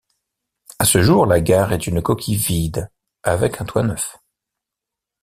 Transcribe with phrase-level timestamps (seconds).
[0.79, 2.89] À ce jour la gare est une coquille vide
[3.21, 4.17] avec un toit neuf.